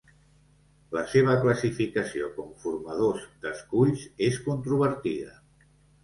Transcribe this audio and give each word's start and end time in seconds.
La 0.95 1.01
seva 1.09 1.33
classificació 1.41 2.29
com 2.37 2.47
formadors 2.63 3.27
d'esculls 3.43 4.07
és 4.29 4.39
controvertida. 4.47 5.37